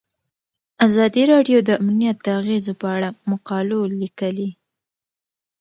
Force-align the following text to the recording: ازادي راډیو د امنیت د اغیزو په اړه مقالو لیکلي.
ازادي 0.87 1.23
راډیو 1.31 1.59
د 1.63 1.69
امنیت 1.81 2.17
د 2.23 2.27
اغیزو 2.39 2.73
په 2.81 2.87
اړه 2.95 3.09
مقالو 3.31 3.79
لیکلي. 4.01 4.49